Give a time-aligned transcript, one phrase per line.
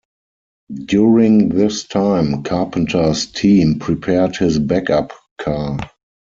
[0.85, 5.77] During this time, Carpenter's team prepared his back-up car.